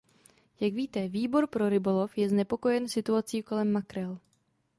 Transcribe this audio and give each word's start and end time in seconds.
Jak 0.59 0.73
víte, 0.73 1.07
Výbor 1.09 1.47
pro 1.47 1.69
rybolov 1.69 2.17
je 2.17 2.29
znepokojen 2.29 2.87
situací 2.89 3.43
kolem 3.43 3.71
makrel. 3.71 4.17